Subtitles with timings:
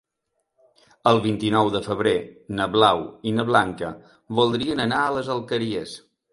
[1.11, 2.15] El vint-i-nou de febrer
[2.61, 3.93] na Blau i na Blanca
[4.43, 5.99] voldrien anar a les Alqueries.